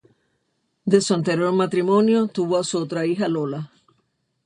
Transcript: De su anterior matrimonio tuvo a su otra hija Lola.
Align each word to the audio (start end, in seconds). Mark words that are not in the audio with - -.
De 0.83 0.99
su 0.99 1.13
anterior 1.13 1.53
matrimonio 1.53 2.25
tuvo 2.27 2.57
a 2.57 2.63
su 2.63 2.79
otra 2.79 3.05
hija 3.05 3.27
Lola. 3.27 3.71